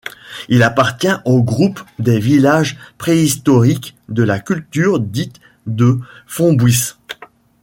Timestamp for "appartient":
0.63-1.13